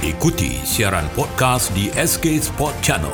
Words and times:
Ikuti 0.00 0.64
siaran 0.64 1.04
podcast 1.12 1.76
di 1.76 1.92
SK 1.92 2.40
Sport 2.40 2.72
Channel. 2.80 3.12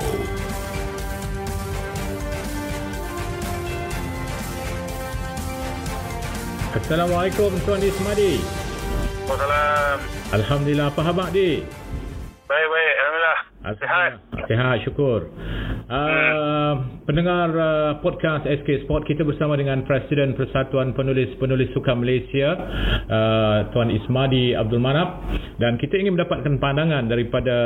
Assalamualaikum 6.79 7.51
Tuan 7.67 7.83
Ismadi. 7.83 8.39
Waalaikumsalam. 9.27 9.99
Alhamdulillah 10.31 10.87
apa 10.95 11.01
khabar 11.03 11.29
di? 11.35 11.67
Baik-baik. 12.47 12.95
Alhamdulillah. 13.03 13.39
Sihat. 13.83 14.11
Sihat, 14.47 14.77
syukur. 14.87 15.27
Uh, 15.87 16.99
pendengar 17.07 17.47
uh, 17.55 18.03
podcast 18.03 18.43
SK 18.43 18.83
Sport 18.83 19.07
kita 19.07 19.23
bersama 19.23 19.55
dengan 19.55 19.87
Presiden 19.87 20.35
Persatuan 20.35 20.91
Penulis-Penulis 20.99 21.71
Sukan 21.79 22.03
Malaysia 22.03 22.59
uh, 23.07 23.71
Tuan 23.71 23.95
Ismadi 23.95 24.51
Abdul 24.59 24.83
Manap 24.83 25.23
dan 25.63 25.79
kita 25.79 25.95
ingin 25.95 26.19
mendapatkan 26.19 26.59
pandangan 26.59 27.07
daripada 27.07 27.57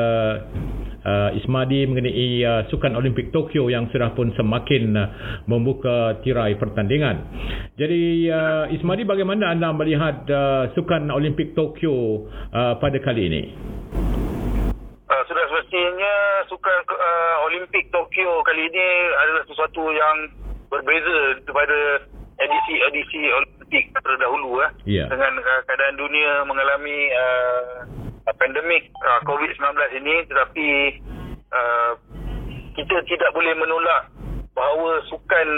uh, 1.00 1.32
Ismadi 1.32 1.88
mengenai 1.88 2.28
uh, 2.45 2.62
Sukan 2.68 2.92
Olimpik 2.92 3.32
Tokyo 3.32 3.72
yang 3.72 3.88
sudah 3.88 4.12
pun 4.12 4.37
semakin 4.37 5.00
uh, 5.00 5.09
membuka 5.48 6.20
tirai 6.20 6.60
pertandingan. 6.60 7.24
Jadi 7.80 8.28
uh, 8.28 8.68
Ismadi 8.68 9.09
bagaimana 9.09 9.48
anda 9.48 9.73
melihat 9.73 10.28
uh, 10.28 10.68
Sukan 10.76 11.09
Olimpik 11.09 11.56
Tokyo 11.56 12.28
uh, 12.52 12.76
pada 12.76 13.00
kali 13.00 13.32
ini? 13.32 13.42
Uh, 15.10 15.24
sudah 15.26 15.42
semestinya 15.50 16.14
sukan 16.46 16.78
uh, 16.87 17.37
Olimpik 17.50 17.90
Tokyo 18.10 18.42
kali 18.42 18.66
ini 18.66 18.87
adalah 19.23 19.46
sesuatu 19.46 19.87
yang 19.95 20.34
berbeza 20.66 21.46
daripada 21.46 22.02
edisi-edisi 22.42 23.23
Olimpik 23.30 23.95
terdahulu 24.02 24.66
eh. 24.66 24.98
Ya. 24.98 25.06
Dengan 25.06 25.38
uh, 25.38 25.62
keadaan 25.62 25.95
dunia 25.95 26.42
mengalami 26.42 27.06
uh, 27.15 27.87
pandemik 28.34 28.91
uh, 29.06 29.23
COVID-19 29.30 29.62
ini 30.02 30.26
tetapi 30.26 30.68
uh, 31.54 31.95
kita 32.74 32.99
tidak 33.07 33.30
boleh 33.30 33.54
menolak 33.54 34.10
bahawa 34.59 35.06
sukan 35.06 35.49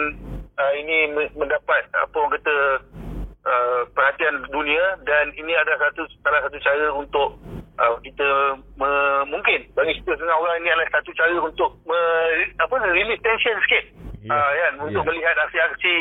uh, 0.52 0.72
ini 0.76 1.08
me- 1.08 1.32
mendapat 1.32 1.88
apa 1.96 2.12
orang 2.20 2.36
kata 2.36 2.56
uh, 3.48 3.80
perhatian 3.96 4.44
dunia 4.52 5.00
dan 5.08 5.32
ini 5.40 5.56
adalah 5.56 5.88
satu 5.88 6.04
salah 6.20 6.44
satu 6.44 6.60
cara 6.60 6.92
untuk 7.00 7.28
uh, 7.82 7.98
kita 8.00 8.28
me- 8.78 9.24
mungkin 9.26 9.66
bagi 9.74 9.98
kita 9.98 10.14
setengah 10.14 10.38
orang 10.38 10.62
ini 10.62 10.70
adalah 10.70 10.88
satu 10.94 11.10
cara 11.18 11.34
untuk 11.42 11.70
me, 11.82 11.98
apa 12.62 12.74
release 12.94 13.22
tension 13.22 13.58
sikit 13.66 13.84
Ya. 14.22 14.30
uh, 14.30 14.50
kan 14.54 14.72
untuk 14.86 15.02
Ya. 15.02 15.08
melihat 15.10 15.34
aksi-aksi 15.34 15.96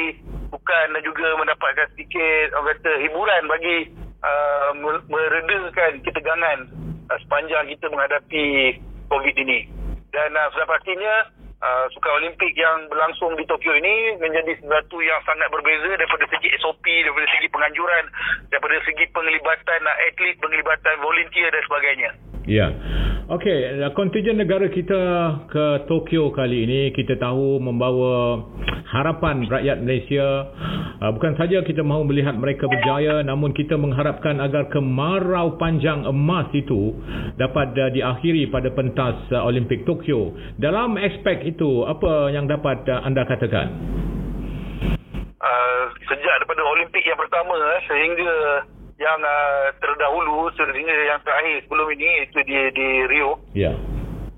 bukan 0.53 0.85
dan 0.93 1.01
juga 1.01 1.33
mendapatkan 1.41 1.89
sedikit 1.97 2.53
orang 2.53 2.77
kata 2.77 2.91
hiburan 3.01 3.43
bagi 3.49 3.77
uh, 4.21 4.69
me- 4.77 5.05
meredakan 5.09 6.05
ketegangan 6.05 6.59
uh, 7.09 7.17
sepanjang 7.25 7.65
kita 7.73 7.89
menghadapi 7.89 8.77
COVID 9.09 9.35
ini 9.41 9.65
dan 10.13 10.29
uh, 10.37 10.47
sudah 10.53 10.69
pastinya 10.69 11.13
uh, 11.61 11.85
Sukan 11.93 12.11
Olimpik 12.21 12.53
yang 12.57 12.89
berlangsung 12.89 13.37
di 13.37 13.45
Tokyo 13.45 13.77
ini 13.77 14.17
menjadi 14.17 14.57
sesuatu 14.59 14.99
yang 14.99 15.21
sangat 15.23 15.47
berbeza 15.53 15.93
daripada 15.95 16.25
segi 16.27 16.49
SOP, 16.59 16.83
daripada 16.83 17.27
segi 17.37 17.47
penganjuran, 17.53 18.05
daripada 18.49 18.77
segi 18.83 19.05
penglibatan 19.13 19.81
uh, 19.85 20.05
atlet, 20.09 20.35
penglibatan 20.41 20.95
volunteer 20.99 21.49
dan 21.53 21.63
sebagainya. 21.65 22.11
Ya. 22.49 22.67
Okey, 23.29 23.77
kontingen 23.93 24.41
negara 24.41 24.65
kita 24.65 25.01
ke 25.45 25.85
Tokyo 25.85 26.33
kali 26.33 26.65
ini 26.65 26.81
kita 26.89 27.21
tahu 27.21 27.61
membawa 27.61 28.41
harapan 28.89 29.45
rakyat 29.45 29.77
Malaysia. 29.85 30.49
Uh, 31.01 31.13
bukan 31.13 31.37
saja 31.37 31.61
kita 31.61 31.85
mahu 31.85 32.09
melihat 32.09 32.33
mereka 32.33 32.65
berjaya 32.65 33.21
namun 33.21 33.53
kita 33.53 33.77
mengharapkan 33.77 34.41
agar 34.41 34.69
kemarau 34.73 35.53
panjang 35.61 36.01
emas 36.05 36.49
itu 36.57 36.97
dapat 37.37 37.77
uh, 37.77 37.93
diakhiri 37.93 38.49
pada 38.49 38.73
pentas 38.73 39.17
uh, 39.29 39.45
Olimpik 39.45 39.85
Tokyo. 39.85 40.33
Dalam 40.57 40.97
aspek 40.97 41.45
itu 41.45 41.85
apa 41.85 42.33
yang 42.33 42.49
dapat 42.49 42.89
anda 42.89 43.21
katakan? 43.29 43.69
Uh, 45.41 45.83
sejak 46.09 46.33
daripada 46.41 46.61
Olimpik 46.65 47.05
yang 47.05 47.17
pertama 47.17 47.53
eh, 47.53 47.81
sehingga 47.85 48.33
yang 49.01 49.19
uh, 49.25 49.73
terdahulu 49.81 50.53
sehingga 50.53 50.93
yang 51.09 51.19
terakhir 51.25 51.65
sebelum 51.65 51.89
ini 51.97 52.29
itu 52.29 52.39
di 52.45 52.57
di 52.77 52.87
Rio 53.09 53.41
Ya. 53.57 53.73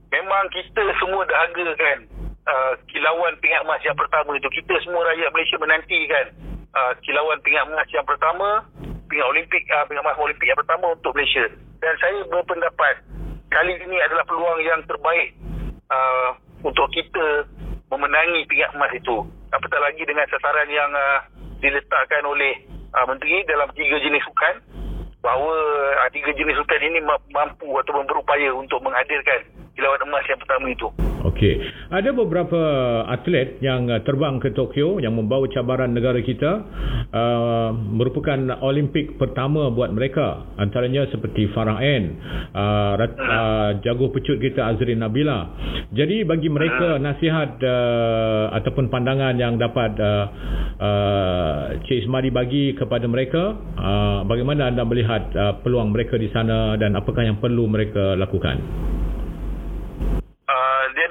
memang 0.08 0.44
kita 0.56 0.82
semua 1.04 1.28
dahagakan 1.28 2.08
uh, 2.48 2.74
kilauan 2.88 3.36
pingat 3.44 3.64
emas 3.68 3.84
yang 3.84 3.98
pertama 4.00 4.36
itu. 4.40 4.48
Kita 4.52 4.74
semua 4.88 5.04
rakyat 5.12 5.30
Malaysia 5.36 5.58
menantikan 5.60 6.26
uh, 6.72 6.94
kilauan 7.04 7.40
pingat 7.44 7.68
emas 7.68 7.88
yang 7.92 8.08
pertama, 8.08 8.64
pingat 9.08 9.28
Olimpik, 9.28 9.64
uh, 9.72 9.84
pingat 9.88 10.04
emas 10.04 10.18
Olimpik 10.20 10.48
yang 10.48 10.60
pertama 10.60 10.86
untuk 10.96 11.12
Malaysia. 11.16 11.46
Dan 11.84 11.94
saya 12.00 12.24
berpendapat 12.32 12.96
kali 13.52 13.74
ini 13.84 13.98
adalah 14.00 14.24
peluang 14.24 14.60
yang 14.64 14.80
terbaik 14.88 15.36
uh, 15.92 16.30
untuk 16.64 16.88
kita 16.96 17.48
memenangi 17.92 18.48
pingat 18.48 18.72
emas 18.74 18.92
itu. 18.96 19.28
Apatah 19.54 19.80
lagi 19.84 20.02
dengan 20.08 20.26
sasaran 20.32 20.70
yang 20.72 20.92
uh, 20.96 21.20
diletakkan 21.62 22.24
oleh 22.26 22.64
uh, 22.94 23.06
menteri 23.10 23.44
dalam 23.50 23.70
tiga 23.74 23.98
jenis 24.00 24.24
sukan 24.26 24.56
bahawa 25.20 25.54
uh, 26.00 26.10
tiga 26.14 26.32
jenis 26.38 26.58
sukan 26.58 26.80
ini 26.82 27.00
ma- 27.02 27.22
mampu 27.34 27.68
atau 27.82 28.02
berupaya 28.06 28.54
untuk 28.54 28.80
menghadirkan 28.86 29.44
kilauan 29.74 30.02
emas 30.06 30.26
yang 30.30 30.40
pertama 30.40 30.66
itu. 30.70 30.88
Okey. 31.24 31.56
Ada 31.88 32.12
beberapa 32.12 32.62
atlet 33.08 33.58
yang 33.64 33.88
uh, 33.88 34.04
terbang 34.04 34.44
ke 34.44 34.52
Tokyo 34.52 35.00
yang 35.00 35.16
membawa 35.16 35.48
cabaran 35.48 35.96
negara 35.96 36.20
kita 36.20 36.52
uh, 37.10 37.72
merupakan 37.72 38.60
Olimpik 38.60 39.16
pertama 39.16 39.72
buat 39.72 39.96
mereka. 39.96 40.44
Antaranya 40.60 41.08
seperti 41.10 41.48
Farah 41.56 41.80
N, 41.80 42.04
uh, 42.52 42.92
rat, 43.00 43.14
uh, 43.16 43.70
jago 43.82 44.12
pecut 44.12 44.38
kita 44.44 44.68
Azrin 44.68 45.00
Nabila. 45.00 45.48
Jadi 45.96 46.28
bagi 46.28 46.52
mereka 46.52 47.00
nasihat 47.00 47.56
uh, 47.64 48.52
ataupun 48.60 48.92
pandangan 48.92 49.40
yang 49.40 49.56
dapat 49.56 49.96
uh, 49.98 50.26
uh, 50.76 51.60
Cik 51.88 52.04
Ismadi 52.04 52.36
bagi 52.36 52.76
kepada 52.76 53.08
mereka, 53.08 53.56
uh, 53.80 54.28
bagaimana 54.28 54.70
anda 54.70 54.84
melihat 54.84 55.32
uh, 55.40 55.56
peluang 55.64 55.96
mereka 55.96 56.20
di 56.20 56.28
sana 56.36 56.76
dan 56.76 57.00
apakah 57.00 57.24
yang 57.24 57.40
perlu 57.40 57.64
mereka 57.72 58.20
lakukan? 58.20 58.60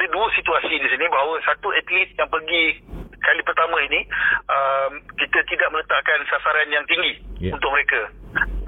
Uh, 0.03 0.07
ada 0.09 0.11
dua 0.11 0.27
situasi 0.35 0.75
di 0.83 0.89
sini 0.91 1.07
bahawa 1.07 1.39
satu 1.47 1.71
atlet 1.71 2.11
yang 2.19 2.27
pergi 2.27 2.83
kali 3.23 3.43
pertama 3.47 3.79
ini 3.87 4.03
um, 4.51 4.99
kita 5.15 5.47
tidak 5.47 5.71
meletakkan 5.71 6.19
sasaran 6.27 6.67
yang 6.75 6.83
tinggi 6.91 7.23
yeah. 7.39 7.55
untuk 7.55 7.71
mereka 7.71 8.11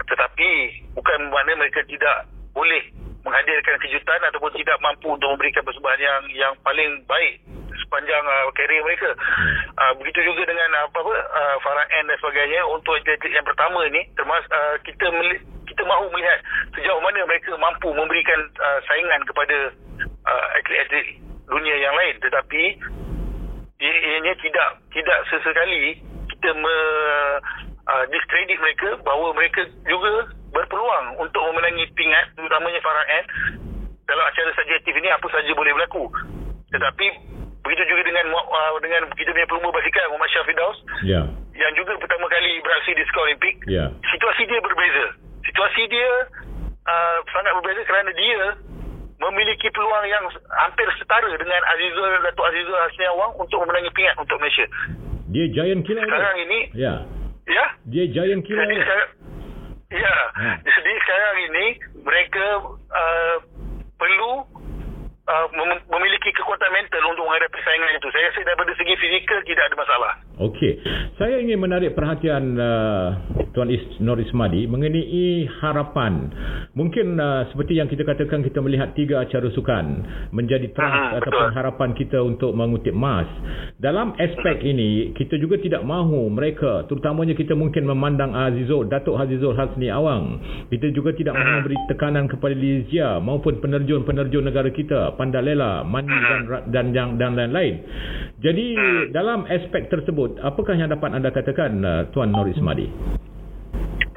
tetapi 0.06 0.50
bukan 0.94 1.18
bermakna 1.26 1.58
mereka 1.58 1.82
tidak 1.90 2.30
boleh 2.54 2.86
menghadirkan 3.26 3.82
kejutan 3.82 4.20
ataupun 4.30 4.54
tidak 4.54 4.78
mampu 4.78 5.10
untuk 5.10 5.26
memberikan 5.34 5.66
persembahan 5.66 5.98
yang 5.98 6.22
yang 6.38 6.54
paling 6.62 7.02
baik 7.10 7.42
sepanjang 7.74 8.22
uh, 8.22 8.46
karier 8.54 8.84
mereka. 8.86 9.10
Uh, 9.74 9.92
begitu 9.98 10.30
juga 10.30 10.46
dengan 10.46 10.70
apa 10.86 10.94
apa 10.94 11.14
uh, 11.18 11.56
Farah 11.58 11.88
N 12.04 12.06
dan 12.06 12.16
sebagainya 12.22 12.62
untuk 12.70 12.94
atlet 12.94 13.18
yang 13.26 13.42
pertama 13.42 13.82
ini 13.90 14.06
termasuk 14.14 14.46
uh, 14.54 14.76
kita 14.86 15.10
meli- 15.10 15.42
kita 15.66 15.82
mahu 15.82 16.06
melihat 16.14 16.38
sejauh 16.78 17.00
mana 17.02 17.26
mereka 17.26 17.56
mampu 17.58 17.90
memberikan 17.90 18.38
uh, 18.62 18.78
saingan 18.86 19.24
kepada 19.26 19.72
uh, 20.28 20.46
atlet-atlet 20.62 21.23
dunia 21.46 21.76
yang 21.76 21.94
lain. 21.94 22.16
Tetapi 22.20 22.62
ia- 23.78 24.02
ianya 24.10 24.34
tidak 24.40 24.68
tidak 24.90 25.18
sesekali 25.28 25.98
kita 26.30 26.50
me, 26.54 26.76
uh, 27.84 28.04
discredit 28.08 28.58
mereka 28.60 28.96
bahawa 29.02 29.32
mereka 29.32 29.64
juga 29.84 30.28
berpeluang 30.50 31.18
untuk 31.18 31.42
memenangi 31.50 31.84
pingat 31.92 32.30
terutamanya 32.36 32.80
Farah 32.80 33.06
N. 33.10 33.24
Dalam 34.04 34.24
acara 34.24 34.52
subjektif 34.52 34.92
ini 34.94 35.08
apa 35.08 35.26
saja 35.32 35.48
boleh 35.56 35.72
berlaku. 35.72 36.04
Tetapi 36.68 37.06
begitu 37.64 37.82
juga 37.88 38.02
dengan 38.04 38.26
uh, 38.36 38.76
dengan 38.78 39.08
kita 39.16 39.32
punya 39.32 39.48
pelumba 39.48 39.72
basikal 39.72 40.04
Muhammad 40.12 40.30
Syafidaus 40.30 40.78
Ya. 41.00 41.24
yang 41.56 41.72
juga 41.72 41.96
pertama 41.96 42.28
kali 42.28 42.60
beraksi 42.60 42.92
di 42.92 43.00
Sukan 43.08 43.24
Olimpik. 43.24 43.54
Ya. 43.64 43.88
situasi 44.12 44.44
dia 44.44 44.60
berbeza. 44.60 45.06
Situasi 45.44 45.82
dia 45.88 46.10
uh, 46.84 47.18
sangat 47.32 47.52
berbeza 47.56 47.80
kerana 47.88 48.10
dia 48.12 48.40
memiliki 49.24 49.68
peluang 49.70 50.04
yang 50.04 50.24
hampir 50.52 50.88
setara 50.96 51.28
dengan 51.30 51.60
Azizul 51.70 52.08
Datuk 52.20 52.44
Azizul 52.44 52.76
Hasni 52.76 53.04
Awang 53.08 53.32
untuk 53.36 53.58
memenangi 53.62 53.90
pingat 53.92 54.16
untuk 54.16 54.36
Malaysia. 54.36 54.66
Dia 55.28 55.46
giant 55.50 55.82
killer. 55.82 56.04
Sekarang 56.04 56.36
ini, 56.38 56.58
Ya. 56.72 56.94
ya, 57.44 57.66
Dia 57.84 58.04
giant 58.08 58.42
killer. 58.42 58.62
jadi 58.62 58.76
sekarang, 58.78 59.08
ya, 59.90 60.14
Hmm. 60.34 60.56
jadi 60.62 60.90
sekarang 61.00 61.36
ini 61.44 61.66
mereka 62.00 62.44
uh, 62.90 63.36
perlu 63.94 64.32
uh, 65.24 65.46
mem- 65.50 65.84
memiliki 65.88 66.30
kekuatan 66.30 66.70
mental 66.70 67.02
untuk 67.08 67.24
menghadapi 67.24 67.58
saingan 67.60 67.96
itu. 67.96 68.06
Saya 68.12 68.28
rasa 68.28 68.40
daripada 68.44 68.72
segi 68.76 68.94
fizikal 68.94 69.38
tidak 69.42 69.64
ada 69.66 69.76
masalah. 69.76 70.12
Okey. 70.36 70.72
Saya 71.16 71.40
ingin 71.40 71.58
menarik 71.58 71.94
perhatian 71.94 72.54
uh, 72.54 73.08
Tuan 73.54 73.70
Is, 73.70 73.80
Nur 74.02 74.18
Ismadi 74.18 74.66
mengenai 74.66 75.46
harapan. 75.62 76.28
Mungkin 76.74 77.16
uh, 77.16 77.46
seperti 77.54 77.78
yang 77.78 77.86
kita 77.86 78.02
katakan 78.02 78.42
kita 78.42 78.58
melihat 78.60 78.92
tiga 78.98 79.22
acara 79.22 79.48
sukan 79.54 80.04
menjadi 80.34 80.68
trust 80.74 80.92
Hmm, 80.94 81.18
ataupun 81.18 81.48
betul. 81.50 81.56
harapan 81.58 81.90
kita 81.96 82.18
untuk 82.22 82.52
mengutip 82.54 82.94
emas. 82.94 83.26
Dalam 83.82 84.14
aspek 84.18 84.62
ini 84.62 85.14
kita 85.14 85.38
juga 85.38 85.58
tidak 85.58 85.82
mahu 85.82 86.30
mereka 86.30 86.86
terutamanya 86.86 87.34
kita 87.34 87.54
mungkin 87.54 87.86
memandang 87.88 88.34
Azizul 88.34 88.86
Datuk 88.86 89.18
Azizul 89.18 89.54
Hasni 89.54 89.90
Awang. 89.90 90.38
Kita 90.70 90.90
juga 90.94 91.14
tidak 91.14 91.34
mahu 91.34 91.50
memberi 91.62 91.78
tekanan 91.90 92.26
kepada 92.30 92.54
Lizia 92.54 93.18
maupun 93.18 93.58
penerjun-penerjun 93.58 94.44
negara 94.44 94.70
kita 94.70 95.14
Pandalela, 95.14 95.82
Mandi 95.86 96.14
dan 96.14 96.42
dan 96.70 96.86
yang 96.90 97.08
dan 97.18 97.38
lain-lain. 97.38 97.74
Jadi 98.42 98.66
dalam 99.14 99.46
aspek 99.46 99.86
tersebut 99.90 100.38
apakah 100.42 100.74
yang 100.74 100.90
dapat 100.90 101.10
anda 101.14 101.30
katakan 101.30 101.80
uh, 101.84 102.02
Tuan 102.10 102.30
Nur 102.34 102.48
Ismadi? 102.50 102.86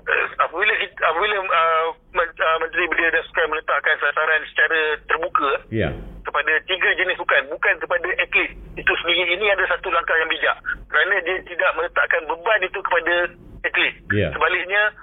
Uh, 0.08 0.28
apabila 0.40 0.74
kita, 0.80 1.04
apabila 1.04 1.36
uh, 1.44 1.86
Men- 2.16 2.32
uh, 2.40 2.58
Menteri 2.78 2.94
Belia 2.94 3.10
dan 3.10 3.26
Sukan 3.26 3.50
meletakkan 3.50 3.98
sasaran 3.98 4.42
secara 4.54 4.80
terbuka 5.10 5.52
Ya. 5.74 5.90
kepada 6.22 6.54
tiga 6.70 6.90
jenis 6.94 7.18
sukan 7.18 7.50
bukan 7.50 7.74
kepada 7.82 8.06
atlet 8.22 8.54
itu 8.78 8.94
sendiri 9.02 9.34
ini 9.34 9.50
ada 9.50 9.66
satu 9.66 9.90
langkah 9.90 10.14
yang 10.14 10.30
bijak 10.30 10.54
kerana 10.86 11.18
dia 11.26 11.42
tidak 11.50 11.74
meletakkan 11.74 12.22
beban 12.30 12.62
itu 12.62 12.78
kepada 12.86 13.16
atlet 13.66 13.94
Ya. 14.14 14.30
sebaliknya 14.30 14.94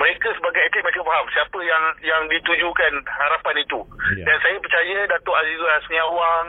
mereka 0.00 0.32
sebagai 0.32 0.64
atlet 0.64 0.80
mereka 0.80 1.04
faham 1.04 1.26
siapa 1.28 1.58
yang 1.60 1.84
yang 2.00 2.22
ditujukan 2.32 2.92
harapan 3.04 3.56
itu 3.60 3.80
Ya. 4.16 4.24
dan 4.24 4.36
saya 4.40 4.56
percaya 4.56 4.96
Datuk 5.12 5.36
Azizul 5.36 5.68
Hasni 5.68 5.98
Awang 6.00 6.46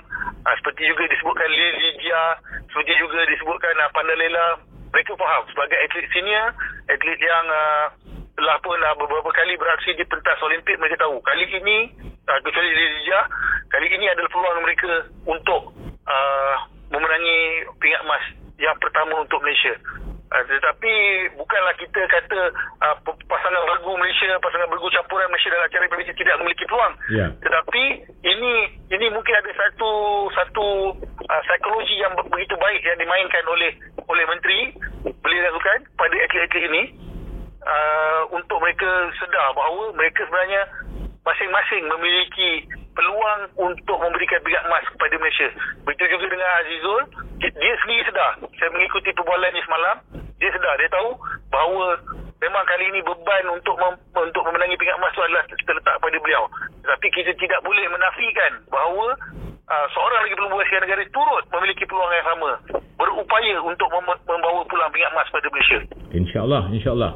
uh, 0.48 0.56
seperti 0.64 0.88
juga 0.88 1.04
disebutkan 1.12 1.50
Lil 1.52 1.74
Lijia 1.84 2.24
seperti 2.72 2.96
juga 2.96 3.28
disebutkan 3.28 3.76
uh, 3.76 3.92
Pandalela 3.92 4.56
mereka 4.96 5.20
faham 5.20 5.44
sebagai 5.52 5.76
atlet 5.84 6.08
senior 6.16 6.56
atlet 6.88 7.20
yang 7.20 7.46
uh, 7.52 7.92
telah 8.40 8.56
pun 8.64 8.80
uh, 8.80 8.96
beberapa 8.96 9.30
kali 9.36 9.60
beraksi 9.60 9.92
di 10.00 10.08
pentas 10.08 10.40
Olimpik 10.40 10.80
mereka 10.80 11.04
tahu 11.04 11.20
kali 11.20 11.44
ini 11.52 11.92
uh, 12.24 12.40
kecuali 12.40 12.72
Lijia 12.72 13.28
kali 13.68 13.92
ini 13.92 14.08
adalah 14.08 14.32
peluang 14.32 14.64
mereka 14.64 14.92
untuk 15.28 15.76
uh, 16.08 16.56
memenangi 16.88 17.68
pingat 17.84 18.02
emas 18.08 18.24
yang 18.56 18.80
pertama 18.80 19.20
untuk 19.20 19.44
Malaysia 19.44 19.76
Uh, 20.30 20.46
tetapi 20.46 20.94
bukanlah 21.42 21.74
kita 21.82 22.06
kata 22.06 22.54
uh, 22.86 22.96
pasangan 23.02 23.66
bergu 23.66 23.98
Malaysia, 23.98 24.38
pasangan 24.38 24.70
bergu 24.70 24.86
campuran 24.94 25.26
Malaysia 25.26 25.50
dalam 25.50 25.66
acara 25.66 25.90
Malaysia 25.90 26.14
tidak 26.14 26.38
memiliki 26.38 26.70
peluang. 26.70 26.94
Ya. 27.10 27.34
Tetapi 27.42 27.84
ini 28.30 28.54
ini 28.94 29.06
mungkin 29.10 29.34
ada 29.34 29.50
satu 29.58 29.90
satu 30.38 30.66
uh, 31.02 31.42
psikologi 31.50 31.98
yang 31.98 32.14
be- 32.14 32.30
begitu 32.30 32.54
baik 32.62 32.78
yang 32.86 33.02
dimainkan 33.02 33.42
oleh 33.50 33.74
oleh 34.06 34.26
menteri 34.30 34.70
Belia 35.02 35.50
dan 35.50 35.54
Sukan 35.58 35.80
pada 35.98 36.14
atlet-atlet 36.14 36.64
ini 36.70 37.09
uh, 37.64 38.22
untuk 38.36 38.58
mereka 38.62 38.88
sedar 39.18 39.52
bahawa 39.56 39.92
mereka 39.96 40.26
sebenarnya 40.28 40.64
masing-masing 41.24 41.84
memiliki 41.88 42.66
peluang 42.96 43.42
untuk 43.56 43.98
memberikan 44.02 44.42
pingat 44.44 44.64
emas 44.68 44.84
kepada 44.92 45.16
Malaysia. 45.20 45.50
Begitu 45.88 46.18
juga 46.18 46.26
dengan 46.36 46.50
Azizul, 46.60 47.02
di- 47.40 47.56
dia 47.56 47.74
sendiri 47.86 48.04
sedar. 48.08 48.34
Saya 48.60 48.70
mengikuti 48.76 49.10
perbualan 49.16 49.52
ni 49.56 49.62
semalam, 49.64 49.96
dia 50.42 50.52
sedar, 50.52 50.76
dia 50.80 50.92
tahu 50.92 51.16
bahawa 51.48 51.96
memang 52.40 52.64
kali 52.68 52.92
ini 52.92 53.00
beban 53.04 53.46
untuk 53.56 53.76
mem- 53.80 54.04
untuk 54.16 54.44
memenangi 54.48 54.76
pingat 54.80 55.00
emas 55.00 55.16
itu 55.16 55.24
adalah 55.24 55.44
terletak 55.48 55.96
pada 56.00 56.18
beliau. 56.20 56.44
Tetapi 56.84 57.08
kita 57.12 57.32
tidak 57.40 57.60
boleh 57.64 57.86
menafikan 57.88 58.52
bahawa 58.68 59.08
uh, 59.70 59.88
seorang 59.94 60.26
lagi 60.26 60.36
pelumbu 60.36 60.58
Asia 60.60 60.82
negara 60.82 61.06
turut 61.14 61.46
memiliki 61.54 61.86
peluang 61.86 62.12
yang 62.12 62.28
sama 62.28 62.52
berupaya 63.00 63.56
untuk 63.64 63.88
mem- 63.96 64.24
membawa 64.28 64.68
pulang 64.68 64.92
pingat 64.92 65.16
emas 65.16 65.28
pada 65.32 65.48
Malaysia. 65.48 65.80
InsyaAllah, 66.10 66.64
insyaAllah. 66.76 67.12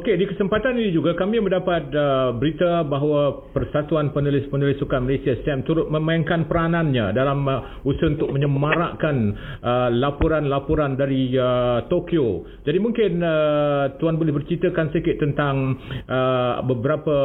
Okey, 0.00 0.18
di 0.18 0.26
kesempatan 0.26 0.74
ini 0.74 0.90
juga 0.90 1.14
kami 1.14 1.38
mendapat 1.38 1.92
uh, 1.92 2.34
berita 2.34 2.82
bahawa 2.82 3.52
Persatuan 3.54 4.10
Penulis-Penulis 4.10 4.80
Sukan 4.82 5.06
Malaysia 5.06 5.36
STEM 5.44 5.62
turut 5.68 5.86
memainkan 5.86 6.50
peranannya 6.50 7.14
dalam 7.14 7.46
uh, 7.46 7.84
usaha 7.86 8.10
untuk 8.10 8.32
menyemarakkan 8.32 9.16
uh, 9.62 9.88
laporan-laporan 9.92 10.98
dari 10.98 11.30
uh, 11.36 11.86
Tokyo. 11.86 12.48
Jadi 12.66 12.78
mungkin 12.82 13.22
uh, 13.22 13.94
Tuan 14.02 14.18
boleh 14.18 14.34
berceritakan 14.34 14.90
sikit 14.90 15.20
tentang 15.20 15.78
uh, 16.08 16.64
beberapa 16.64 17.16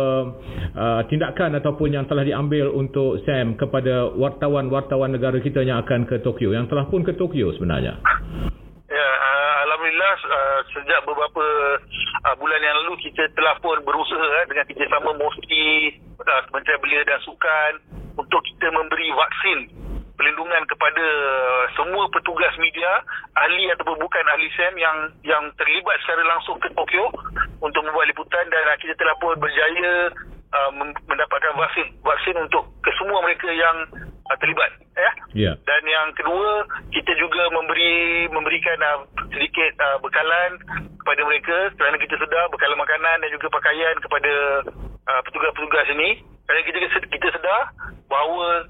uh, 0.78 1.02
tindakan 1.10 1.58
ataupun 1.58 1.96
yang 1.96 2.06
telah 2.06 2.28
diambil 2.28 2.70
untuk 2.76 3.24
STEM 3.26 3.58
kepada 3.58 4.14
wartawan-wartawan 4.70 5.12
negara 5.16 5.38
kita 5.42 5.62
yang 5.62 5.82
akan 5.84 6.10
ke 6.10 6.22
Tokyo, 6.22 6.54
yang 6.54 6.66
telah 6.70 6.86
pun 6.90 7.06
ke 7.06 7.14
Tokyo 7.14 7.54
sebenarnya. 7.56 7.98
Ya, 8.90 9.10
uh, 9.12 9.54
alhamdulillah 9.68 10.16
uh, 10.30 10.60
sejak 10.72 11.00
beberapa 11.04 11.46
uh, 12.30 12.36
bulan 12.38 12.62
yang 12.62 12.76
lalu 12.86 13.02
kita 13.06 13.28
telah 13.34 13.58
pun 13.60 13.82
berusaha 13.82 14.22
uh, 14.22 14.46
dengan 14.48 14.66
kerjasama 14.70 15.12
uh, 15.18 16.42
Kementerian 16.50 16.80
Belia 16.82 17.02
dan 17.06 17.20
Sukan 17.26 17.72
untuk 18.16 18.42
kita 18.46 18.72
memberi 18.72 19.10
vaksin 19.12 19.60
pelindungan 20.16 20.64
kepada 20.64 21.06
semua 21.76 22.08
petugas 22.08 22.56
media, 22.56 23.04
ahli 23.36 23.68
ataupun 23.76 24.00
bukan 24.00 24.24
ahli 24.32 24.48
SEM 24.56 24.80
yang 24.80 24.98
yang 25.28 25.44
terlibat 25.60 26.00
secara 26.08 26.24
langsung 26.24 26.56
ke 26.64 26.72
Tokyo 26.72 27.12
untuk 27.60 27.84
membuat 27.84 28.08
liputan 28.08 28.48
dan 28.48 28.64
kita 28.80 28.96
telah 28.96 29.16
pun 29.20 29.36
berjaya 29.36 30.08
mendapatkan 31.04 31.54
vaksin 31.60 31.88
vaksin 32.00 32.36
untuk 32.40 32.64
ke 32.80 32.92
semua 32.96 33.20
mereka 33.28 33.52
yang 33.52 33.78
uh, 34.30 34.38
terlibat 34.42 34.72
ya. 34.96 35.12
Ya. 35.36 35.52
Dan 35.68 35.82
yang 35.84 36.16
kedua, 36.16 36.64
kita 36.96 37.12
juga 37.20 37.52
memberi 37.52 38.26
memberikan 38.32 38.80
uh, 38.80 39.00
sedikit 39.30 39.76
uh, 39.84 39.98
bekalan 40.00 40.60
kepada 41.04 41.22
mereka 41.28 41.58
kerana 41.76 41.96
kita 42.00 42.16
sedar 42.18 42.48
bekalan 42.50 42.80
makanan 42.80 43.22
dan 43.22 43.30
juga 43.36 43.52
pakaian 43.52 43.96
kepada 44.00 44.34
uh, 45.06 45.22
petugas-petugas 45.28 45.88
ini. 45.92 46.24
Kerana 46.46 46.62
kita 46.62 46.78
kita 47.10 47.28
sedar 47.36 47.62
bahawa 48.08 48.70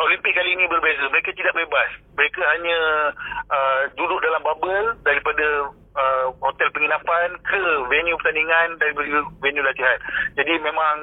Olimpik 0.00 0.32
kali 0.32 0.56
ini 0.56 0.64
berbeza. 0.64 1.12
Mereka 1.12 1.36
tidak 1.36 1.52
bebas. 1.52 1.90
Mereka 2.16 2.40
hanya 2.40 2.78
uh, 3.52 3.82
duduk 4.00 4.18
dalam 4.24 4.40
bubble 4.40 4.96
daripada 5.04 5.68
uh, 5.92 6.26
hotel 6.40 6.72
penginapan 6.72 7.36
ke 7.44 7.60
venue 7.92 8.16
pertandingan 8.16 8.80
dan 8.80 8.90
venue 9.44 9.64
latihan. 9.64 9.98
Jadi 10.40 10.56
memang 10.64 10.96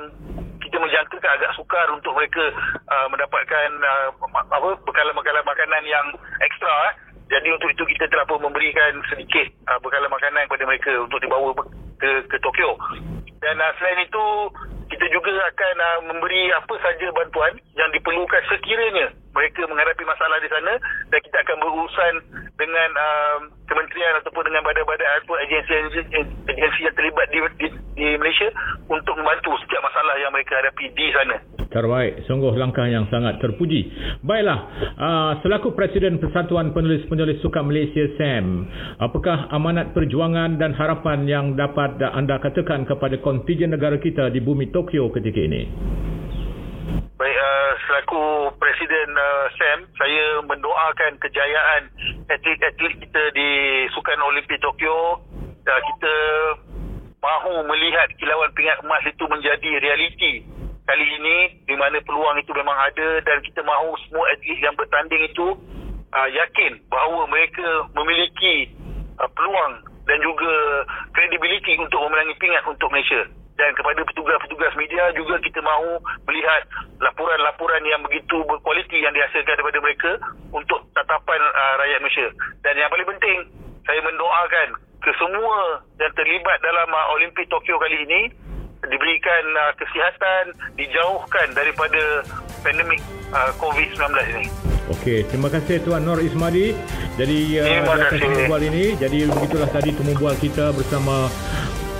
kita 0.78 0.86
menjangkakan 0.94 1.32
agak 1.42 1.52
sukar 1.58 1.90
untuk 1.90 2.14
mereka 2.14 2.54
uh, 2.86 3.10
mendapatkan 3.10 3.70
uh, 3.82 4.14
apa 4.30 4.78
bekalan-bekalan 4.86 5.42
makanan 5.42 5.84
yang 5.90 6.06
ekstra 6.38 6.94
eh. 6.94 6.94
Jadi 7.34 7.50
untuk 7.50 7.74
itu 7.74 7.82
kita 7.98 8.06
telah 8.14 8.30
pun 8.30 8.46
memberikan 8.46 9.02
sedikit 9.10 9.50
uh, 9.74 9.82
bekalan 9.82 10.06
makanan 10.14 10.46
kepada 10.46 10.70
mereka 10.70 10.94
untuk 11.02 11.18
dibawa 11.18 11.50
ke 11.98 12.30
ke 12.30 12.38
Tokyo. 12.46 12.78
Dan 13.42 13.58
uh, 13.58 13.74
selain 13.82 14.06
itu 14.06 14.26
kita 14.94 15.10
juga 15.10 15.34
akan 15.50 15.76
uh, 15.82 16.00
memberi 16.14 16.54
apa 16.54 16.78
saja 16.78 17.10
bantuan 17.10 17.58
yang 17.74 17.90
diperlukan 17.90 18.46
sekiranya 18.46 19.10
mereka 19.34 19.66
menghadapi 19.66 20.06
masalah 20.06 20.38
di 20.46 20.50
sana 20.54 20.78
dan 21.10 21.20
kita 21.26 21.42
akan 21.42 21.58
berurusan 21.58 22.14
dengan 22.54 22.90
uh, 22.94 23.50
kementerian 23.66 24.14
ataupun 24.22 24.46
dengan 24.46 24.62
badan-badan 24.62 25.10
ataupun 25.18 25.42
agensi-agensi 25.42 26.22
agensi 26.54 26.80
yang 26.86 26.94
terlibat 26.94 27.26
di, 27.34 27.42
di 27.66 27.68
Malaysia 28.38 28.54
untuk 28.86 29.18
membantu 29.18 29.58
setiap 29.66 29.82
masalah 29.82 30.14
yang 30.22 30.30
mereka 30.30 30.54
hadapi 30.62 30.86
di 30.94 31.08
sana. 31.10 31.38
Terbaik, 31.68 32.24
sungguh 32.30 32.54
langkah 32.56 32.86
yang 32.88 33.10
sangat 33.12 33.42
terpuji. 33.42 33.92
Baiklah, 34.24 34.60
uh, 34.96 35.32
selaku 35.44 35.74
Presiden 35.74 36.22
Persatuan 36.22 36.72
Penulis-Penulis 36.72 37.44
Sukan 37.44 37.68
Malaysia 37.68 38.08
SAM, 38.16 38.70
apakah 39.02 39.50
amanat 39.52 39.92
perjuangan 39.92 40.62
dan 40.62 40.72
harapan 40.78 41.28
yang 41.28 41.46
dapat 41.58 42.00
anda 42.14 42.40
katakan 42.40 42.88
kepada 42.88 43.20
kontijen 43.20 43.74
negara 43.74 44.00
kita 44.00 44.32
di 44.32 44.40
bumi 44.40 44.72
Tokyo 44.72 45.12
ketika 45.12 45.42
ini? 45.44 45.68
Baik, 47.18 47.36
uh, 47.36 47.72
selaku 47.90 48.54
Presiden 48.62 49.10
uh, 49.18 49.46
SAM, 49.58 49.80
saya 49.98 50.46
mendoakan 50.46 51.20
kejayaan 51.20 51.90
atlet-atlet 52.32 52.94
kita 53.02 53.24
di 53.34 53.50
Sukan 53.92 54.22
Olimpik 54.24 54.62
Tokyo. 54.64 55.26
Uh, 55.68 55.82
kita 55.84 56.16
mahu 57.28 57.68
melihat 57.68 58.08
kilauan 58.16 58.52
pingat 58.56 58.80
emas 58.80 59.04
itu 59.04 59.24
menjadi 59.28 59.72
realiti 59.84 60.48
kali 60.88 61.06
ini 61.20 61.38
di 61.68 61.76
mana 61.76 62.00
peluang 62.00 62.40
itu 62.40 62.56
memang 62.56 62.78
ada 62.88 63.20
dan 63.28 63.44
kita 63.44 63.60
mahu 63.60 63.92
semua 64.08 64.24
atlet 64.32 64.60
yang 64.64 64.76
bertanding 64.80 65.20
itu 65.28 65.48
uh, 66.16 66.30
yakin 66.32 66.80
bahawa 66.88 67.28
mereka 67.28 67.68
memiliki 67.92 68.72
uh, 69.20 69.28
peluang 69.36 69.84
dan 70.08 70.18
juga 70.24 70.52
kredibiliti 71.12 71.76
untuk 71.76 72.00
memenangi 72.08 72.40
pingat 72.40 72.64
untuk 72.64 72.88
Malaysia. 72.88 73.28
Dan 73.58 73.74
kepada 73.74 74.06
petugas-petugas 74.06 74.78
media 74.78 75.12
juga 75.18 75.42
kita 75.42 75.60
mahu 75.66 75.98
melihat 76.30 76.62
laporan-laporan 77.02 77.84
yang 77.90 78.06
begitu 78.06 78.38
berkualiti 78.46 79.02
yang 79.02 79.12
dihasilkan 79.12 79.58
daripada 79.58 79.82
mereka 79.84 80.12
untuk 80.56 80.88
tatapan 80.96 81.42
uh, 81.42 81.74
rakyat 81.84 82.00
Malaysia. 82.00 82.28
Dan 82.64 82.80
yang 82.80 82.88
paling 82.88 83.10
penting, 83.18 83.38
saya 83.84 84.00
mendoakan 84.06 84.87
ke 85.08 85.16
semua 85.16 85.80
yang 86.04 86.12
terlibat 86.20 86.60
dalam 86.60 86.92
uh, 86.92 87.16
Olimpik 87.16 87.48
Tokyo 87.48 87.80
kali 87.80 88.04
ini 88.04 88.28
diberikan 88.92 89.44
uh, 89.56 89.72
kesihatan, 89.80 90.52
dijauhkan 90.76 91.48
daripada 91.56 92.28
pandemik 92.60 93.00
uh, 93.32 93.56
COVID-19 93.56 94.04
ini. 94.36 94.46
Okey, 94.92 95.24
terima 95.32 95.48
kasih 95.48 95.80
Tuan 95.88 96.04
Nur 96.04 96.20
Ismadi. 96.20 96.76
Jadi 97.16 97.40
uh, 97.56 97.64
Terima 97.64 97.96
kasih. 98.04 98.20
temu 98.20 98.40
bual 98.52 98.64
ini, 98.68 98.86
jadi 99.00 99.20
begitulah 99.32 99.70
tadi 99.72 99.96
temu 99.96 100.12
bual 100.20 100.36
kita 100.36 100.76
bersama 100.76 101.32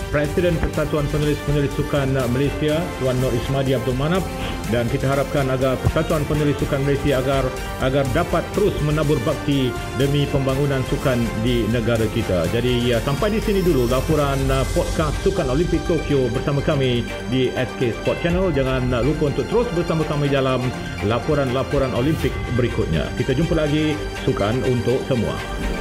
Presiden 0.08 0.56
Persatuan 0.58 1.06
Penulis-Penulis 1.12 1.74
Sukan 1.76 2.16
Malaysia 2.32 2.80
Tuan 3.00 3.18
Nur 3.20 3.34
Ismadi 3.36 3.76
Abdul 3.76 3.98
Manap 4.00 4.24
dan 4.72 4.88
kita 4.92 5.08
harapkan 5.08 5.48
agar 5.48 5.80
Persatuan 5.80 6.28
Penulis 6.28 6.60
Sukan 6.60 6.84
Malaysia 6.84 7.20
agar 7.20 7.48
agar 7.84 8.04
dapat 8.12 8.44
terus 8.52 8.76
menabur 8.84 9.20
bakti 9.24 9.72
demi 9.96 10.28
pembangunan 10.28 10.84
sukan 10.92 11.20
di 11.44 11.64
negara 11.72 12.04
kita. 12.12 12.48
Jadi 12.52 12.92
ya, 12.92 13.00
sampai 13.04 13.36
di 13.36 13.40
sini 13.40 13.64
dulu 13.64 13.88
laporan 13.88 14.40
uh, 14.52 14.64
podcast 14.76 15.16
Sukan 15.24 15.48
Olimpik 15.52 15.84
Tokyo 15.88 16.28
bersama 16.32 16.60
kami 16.60 17.08
di 17.32 17.52
SK 17.56 18.04
Sport 18.04 18.18
Channel. 18.24 18.52
Jangan 18.52 18.92
uh, 18.92 19.04
lupa 19.04 19.32
untuk 19.32 19.48
terus 19.48 19.68
bersama 19.72 20.04
kami 20.08 20.28
dalam 20.28 20.60
laporan-laporan 21.08 21.96
Olimpik 21.96 22.36
berikutnya. 22.60 23.08
Kita 23.16 23.32
jumpa 23.32 23.56
lagi 23.56 23.96
sukan 24.28 24.64
untuk 24.68 25.00
semua. 25.08 25.77